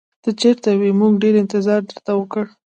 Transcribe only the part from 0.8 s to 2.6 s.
موږ ډېر انتظار درته وکړ.